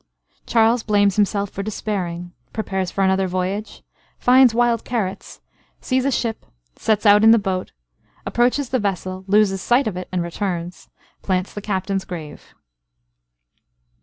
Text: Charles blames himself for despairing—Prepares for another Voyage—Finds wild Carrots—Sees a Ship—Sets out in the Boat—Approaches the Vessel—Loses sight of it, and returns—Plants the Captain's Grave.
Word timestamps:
Charles 0.47 0.81
blames 0.81 1.15
himself 1.15 1.51
for 1.51 1.61
despairing—Prepares 1.61 2.89
for 2.89 3.03
another 3.03 3.27
Voyage—Finds 3.27 4.51
wild 4.55 4.83
Carrots—Sees 4.83 6.05
a 6.05 6.09
Ship—Sets 6.11 7.05
out 7.05 7.23
in 7.23 7.29
the 7.29 7.37
Boat—Approaches 7.37 8.69
the 8.69 8.79
Vessel—Loses 8.79 9.61
sight 9.61 9.85
of 9.85 9.95
it, 9.97 10.09
and 10.11 10.23
returns—Plants 10.23 11.53
the 11.53 11.61
Captain's 11.61 12.05
Grave. 12.05 12.55